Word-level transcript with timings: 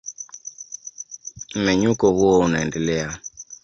Mmenyuko 1.55 2.09
huo 2.11 2.39
unaendelea. 2.39 3.19